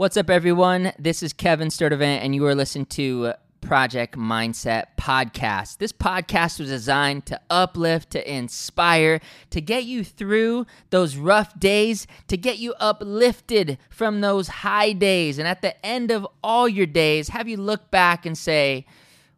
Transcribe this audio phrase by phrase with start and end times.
[0.00, 0.94] What's up, everyone?
[0.98, 5.76] This is Kevin Sturdivant, and you are listening to Project Mindset Podcast.
[5.76, 12.06] This podcast was designed to uplift, to inspire, to get you through those rough days,
[12.28, 15.38] to get you uplifted from those high days.
[15.38, 18.86] And at the end of all your days, have you look back and say,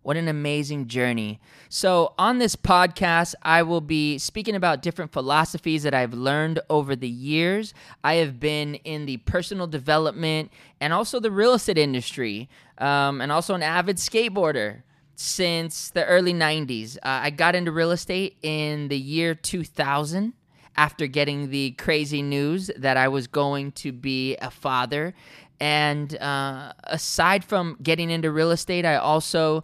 [0.02, 1.40] what an amazing journey.
[1.68, 6.96] So, on this podcast, I will be speaking about different philosophies that I've learned over
[6.96, 7.72] the years.
[8.02, 12.48] I have been in the personal development and also the real estate industry,
[12.78, 14.82] um, and also an avid skateboarder
[15.14, 16.96] since the early 90s.
[16.96, 20.32] Uh, I got into real estate in the year 2000
[20.76, 25.14] after getting the crazy news that I was going to be a father.
[25.60, 29.62] And uh, aside from getting into real estate, I also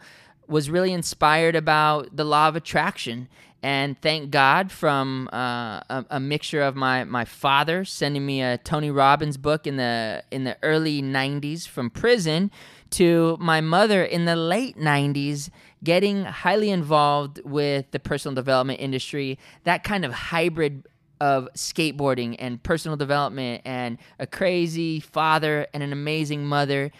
[0.48, 3.28] was really inspired about the law of attraction.
[3.62, 8.56] And thank God from uh, a, a, mixture of my, my father sending me a
[8.58, 12.52] Tony Robbins book in the in the early 90s from prison
[12.90, 15.50] to my mother in the late 90s
[15.82, 20.86] getting highly involved with the personal development industry that kind of hybrid
[21.20, 26.92] of skateboarding and personal development and a crazy father and an amazing mother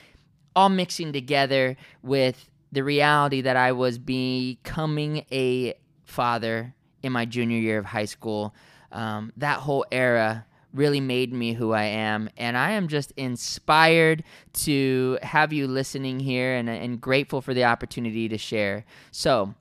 [0.57, 5.75] all mixing together with the reality that I was becoming a
[6.05, 8.55] father in my junior year of high school.
[8.93, 12.29] Um, that whole era really made me who I am.
[12.37, 14.23] And I am just inspired
[14.55, 18.85] to have you listening here and, and grateful for the opportunity to share.
[19.11, 19.55] So,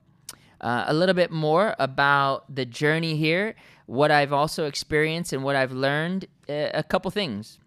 [0.59, 3.55] uh, a little bit more about the journey here,
[3.86, 6.25] what I've also experienced and what I've learned.
[6.49, 7.59] Uh, a couple things.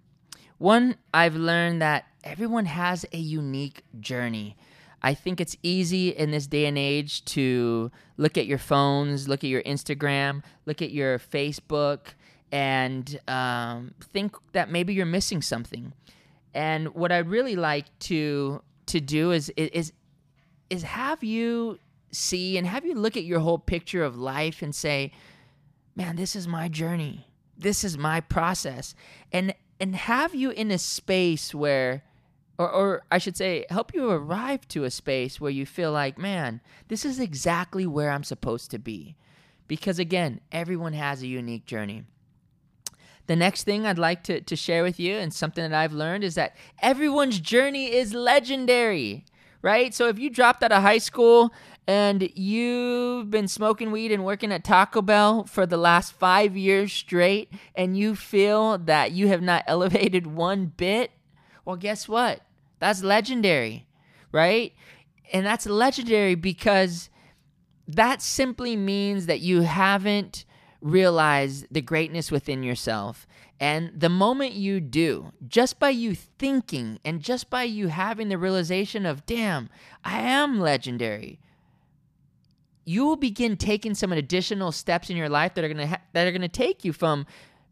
[0.59, 4.57] One, I've learned that everyone has a unique journey.
[5.03, 9.43] I think it's easy in this day and age to look at your phones, look
[9.43, 12.09] at your Instagram, look at your Facebook,
[12.53, 15.93] and um, think that maybe you're missing something.
[16.53, 19.93] And what I'd really like to to do is is
[20.69, 21.79] is have you
[22.13, 25.13] see and have you look at your whole picture of life and say,
[25.95, 27.29] "Man, this is my journey.
[27.57, 28.95] This is my process."
[29.33, 32.03] And and have you in a space where
[32.61, 36.19] or, or I should say, help you arrive to a space where you feel like,
[36.19, 39.17] man, this is exactly where I'm supposed to be.
[39.67, 42.05] Because again, everyone has a unique journey.
[43.29, 46.23] The next thing I'd like to, to share with you, and something that I've learned,
[46.23, 49.25] is that everyone's journey is legendary,
[49.63, 49.95] right?
[49.95, 51.55] So if you dropped out of high school
[51.87, 56.93] and you've been smoking weed and working at Taco Bell for the last five years
[56.93, 61.13] straight, and you feel that you have not elevated one bit,
[61.65, 62.43] well, guess what?
[62.81, 63.87] That's legendary,
[64.33, 64.75] right?
[65.33, 67.09] And that's legendary because
[67.87, 70.45] that simply means that you haven't
[70.81, 73.27] realized the greatness within yourself.
[73.61, 78.39] And the moment you do, just by you thinking and just by you having the
[78.39, 79.69] realization of, damn,
[80.03, 81.41] I am legendary,
[82.87, 86.27] you will begin taking some additional steps in your life that are gonna ha- that
[86.27, 87.27] are gonna take you from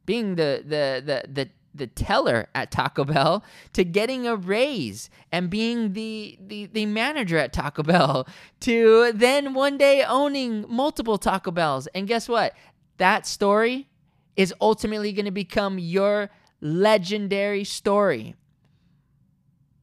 [0.04, 5.50] being the the the the the teller at Taco Bell to getting a raise and
[5.50, 8.26] being the, the, the manager at Taco Bell
[8.60, 11.86] to then one day owning multiple Taco Bells.
[11.88, 12.54] And guess what?
[12.96, 13.88] That story
[14.36, 16.30] is ultimately going to become your
[16.60, 18.34] legendary story.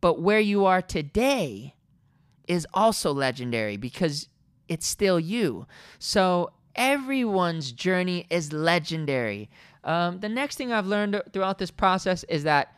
[0.01, 1.75] But where you are today
[2.47, 4.29] is also legendary because
[4.67, 5.65] it's still you.
[5.99, 9.49] So everyone's journey is legendary.
[9.85, 12.75] Um, the next thing I've learned throughout this process is that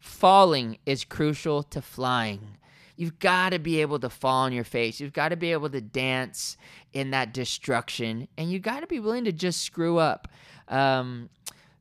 [0.00, 2.58] falling is crucial to flying.
[2.96, 5.00] You've got to be able to fall on your face.
[5.00, 6.56] You've got to be able to dance
[6.92, 10.28] in that destruction, and you've got to be willing to just screw up.
[10.68, 11.28] Um,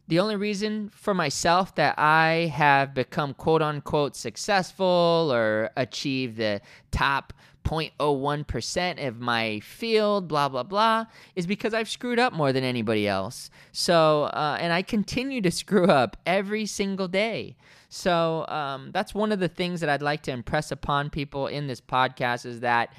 [0.07, 6.61] the only reason for myself that I have become quote unquote successful or achieved the
[6.91, 7.33] top
[7.65, 11.05] 0.01% of my field, blah, blah, blah,
[11.35, 13.49] is because I've screwed up more than anybody else.
[13.71, 17.57] So, uh, and I continue to screw up every single day.
[17.89, 21.67] So, um, that's one of the things that I'd like to impress upon people in
[21.67, 22.93] this podcast is that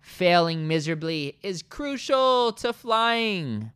[0.00, 3.72] failing miserably is crucial to flying.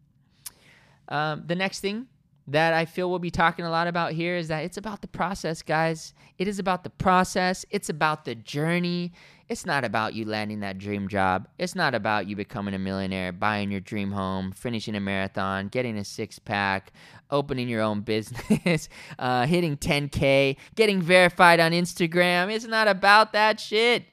[1.09, 2.07] Um, the next thing
[2.49, 5.09] that I feel we'll be talking a lot about here is that it's about the
[5.09, 6.13] process, guys.
[6.39, 9.13] It is about the process, it's about the journey.
[9.49, 11.47] It's not about you landing that dream job.
[11.59, 15.99] It's not about you becoming a millionaire, buying your dream home, finishing a marathon, getting
[15.99, 16.91] a six pack,
[17.31, 22.51] opening your own business, uh, hitting 10K, getting verified on Instagram.
[22.51, 24.07] It's not about that shit.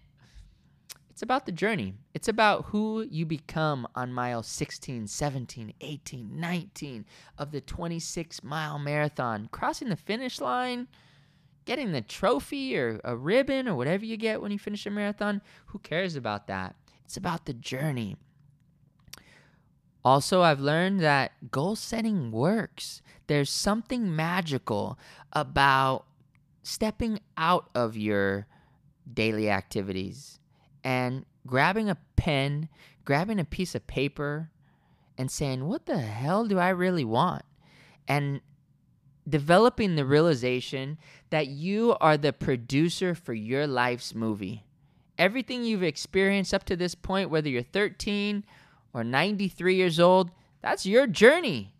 [1.19, 1.95] It's about the journey.
[2.13, 7.05] It's about who you become on mile 16, 17, 18, 19
[7.37, 9.49] of the 26 mile marathon.
[9.51, 10.87] Crossing the finish line,
[11.65, 15.41] getting the trophy or a ribbon or whatever you get when you finish a marathon.
[15.65, 16.77] Who cares about that?
[17.03, 18.15] It's about the journey.
[20.05, 23.01] Also, I've learned that goal setting works.
[23.27, 24.97] There's something magical
[25.33, 26.05] about
[26.63, 28.47] stepping out of your
[29.13, 30.39] daily activities
[30.83, 32.69] and grabbing a pen,
[33.05, 34.49] grabbing a piece of paper,
[35.17, 37.43] and saying, What the hell do I really want?
[38.07, 38.41] And
[39.27, 40.97] developing the realization
[41.29, 44.65] that you are the producer for your life's movie.
[45.17, 48.43] Everything you've experienced up to this point, whether you're 13
[48.93, 50.31] or 93 years old,
[50.61, 51.73] that's your journey.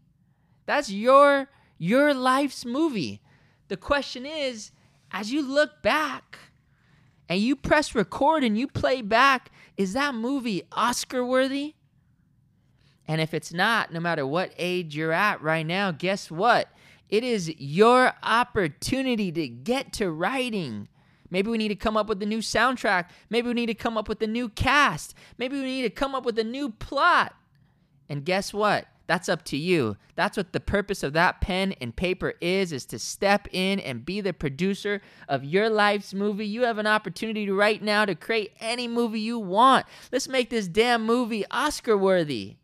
[0.66, 3.22] That's your your life's movie.
[3.70, 4.72] The question is,
[5.12, 6.38] as you look back
[7.30, 11.76] and you press record and you play back, is that movie Oscar worthy?
[13.08, 16.70] And if it's not, no matter what age you're at right now, guess what?
[17.08, 20.88] It is your opportunity to get to writing.
[21.32, 23.06] Maybe we need to come up with a new soundtrack.
[23.30, 25.14] Maybe we need to come up with a new cast.
[25.38, 27.36] Maybe we need to come up with a new plot.
[28.10, 28.88] And guess what?
[29.10, 29.98] That's up to you.
[30.14, 34.06] That's what the purpose of that pen and paper is is to step in and
[34.06, 36.46] be the producer of your life's movie.
[36.46, 39.88] You have an opportunity right now to create any movie you want.
[40.12, 42.58] Let's make this damn movie Oscar worthy.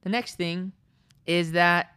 [0.00, 0.72] The next thing
[1.26, 1.90] is that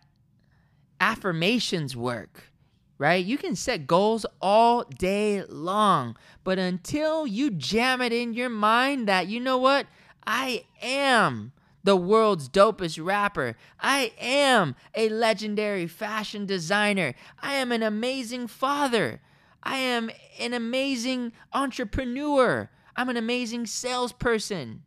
[0.99, 2.51] affirmations work,
[2.97, 3.23] right?
[3.23, 9.07] You can set goals all day long, but until you jam it in your mind
[9.07, 9.87] that, you know what?
[10.27, 11.53] I am
[11.85, 13.55] the world's dopest rapper.
[13.79, 17.13] I am a legendary fashion designer.
[17.39, 19.21] I am an amazing father.
[19.61, 20.09] I am
[20.39, 22.71] an amazing entrepreneur.
[22.95, 24.81] I'm an amazing salesperson,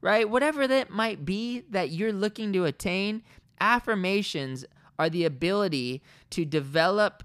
[0.00, 0.28] right?
[0.28, 3.22] Whatever that might be that you're looking to attain,
[3.60, 4.64] affirmations
[4.98, 7.22] are the ability to develop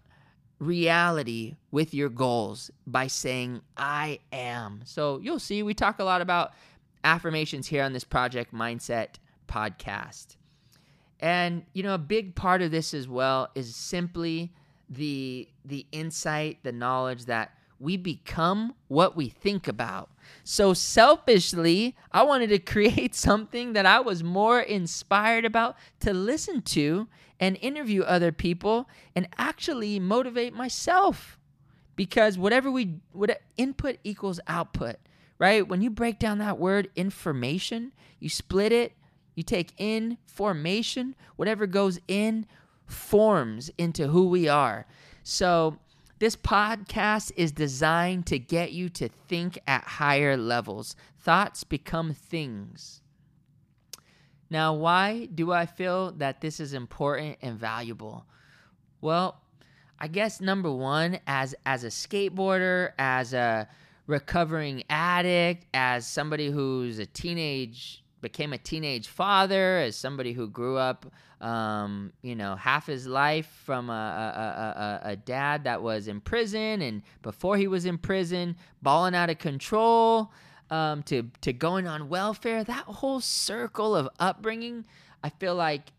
[0.60, 4.82] reality with your goals by saying, I am.
[4.84, 6.54] So you'll see, we talk a lot about
[7.06, 9.16] affirmations here on this Project Mindset
[9.48, 10.36] podcast.
[11.20, 14.52] And, you know, a big part of this as well is simply
[14.90, 20.10] the the insight, the knowledge that we become what we think about.
[20.44, 26.62] So selfishly, I wanted to create something that I was more inspired about to listen
[26.64, 27.08] to
[27.40, 31.40] and interview other people and actually motivate myself.
[31.96, 34.98] Because whatever we what input equals output,
[35.40, 35.68] right?
[35.68, 38.94] When you break down that word information, you split it,
[39.36, 42.46] you take in formation, whatever goes in
[42.86, 44.86] forms into who we are.
[45.24, 45.80] So
[46.20, 50.96] this podcast is designed to get you to think at higher levels.
[51.20, 53.02] Thoughts become things.
[54.50, 58.26] Now, why do I feel that this is important and valuable?
[59.02, 59.42] Well,
[60.00, 63.68] I guess number one, as as a skateboarder, as a
[64.08, 70.78] recovering addict, as somebody who's a teenage became a teenage father, as somebody who grew
[70.78, 71.06] up,
[71.42, 76.20] um, you know, half his life from a, a, a, a, dad that was in
[76.20, 80.32] prison, and before he was in prison, balling out of control,
[80.72, 82.64] um, to to going on welfare.
[82.64, 84.88] That whole circle of upbringing,
[85.24, 85.92] I feel like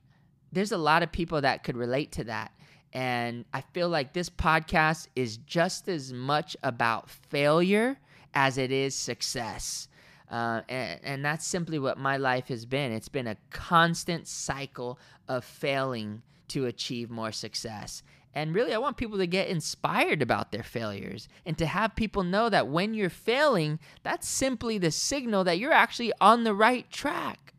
[0.51, 2.53] there's a lot of people that could relate to that.
[2.97, 7.99] And I feel like this podcast is just as much about failure
[8.33, 9.89] as it is success.
[10.31, 12.93] Uh, and, and that's simply what my life has been.
[12.93, 18.03] It's been a constant cycle of failing to achieve more success.
[18.33, 22.23] And really, I want people to get inspired about their failures and to have people
[22.23, 26.91] know that when you're failing, that's simply the signal that you're actually on the right
[26.91, 27.53] track.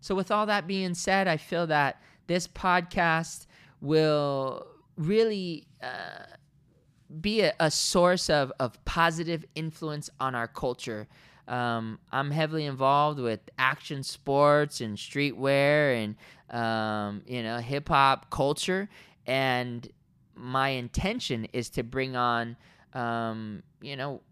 [0.00, 3.44] So, with all that being said, I feel that this podcast
[3.84, 6.24] will really uh,
[7.20, 11.06] be a, a, source of, of positive influence on our culture.
[11.46, 16.16] Um, I'm heavily involved with action sports and streetwear and
[16.50, 18.88] um, you know hip hop culture,
[19.26, 19.86] and
[20.34, 22.56] my intention is to bring on
[22.94, 24.22] um, you know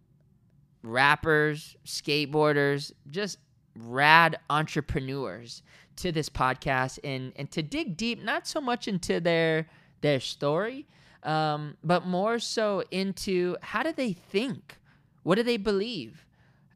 [0.83, 3.37] rappers, skateboarders, just
[3.77, 5.63] rad entrepreneurs
[5.97, 9.67] to this podcast and and to dig deep not so much into their
[10.01, 10.87] their story
[11.23, 14.79] um, but more so into how do they think?
[15.23, 16.27] What do they believe?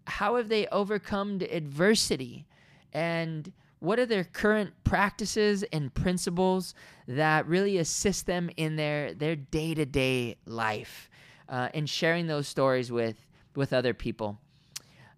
[0.07, 2.47] How have they overcome adversity?
[2.93, 6.75] And what are their current practices and principles
[7.09, 11.11] that really assist them in their their day-to-day life
[11.49, 13.17] uh, and sharing those stories with
[13.55, 14.39] with other people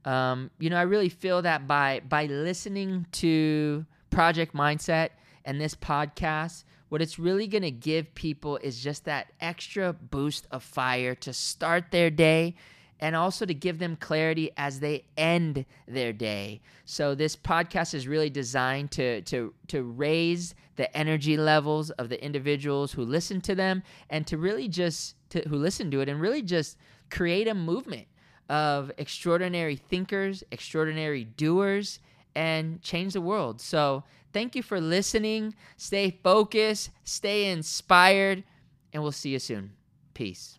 [0.05, 5.11] um, you know i really feel that by by listening to project mindset
[5.45, 10.47] and this podcast what it's really going to give people is just that extra boost
[10.51, 12.55] of fire to start their day
[13.01, 16.61] and also to give them clarity as they end their day.
[16.85, 22.23] So this podcast is really designed to to to raise the energy levels of the
[22.25, 26.21] individuals who listen to them and to really just to, who listen to it and
[26.21, 26.77] really just
[27.11, 28.07] create a movement
[28.49, 32.01] of extraordinary thinkers, extraordinary doers
[32.35, 33.61] and change the world.
[33.61, 35.55] So, thank you for listening.
[35.77, 38.45] Stay focused, stay inspired,
[38.93, 39.73] and we'll see you soon.
[40.15, 40.58] Peace.